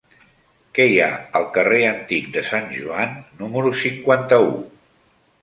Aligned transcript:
Què 0.77 0.85
hi 0.91 0.95
ha 1.03 1.09
al 1.39 1.45
carrer 1.57 1.81
Antic 1.89 2.31
de 2.39 2.43
Sant 2.49 2.67
Joan 2.79 3.15
número 3.43 3.75
cinquanta-u? 3.85 4.51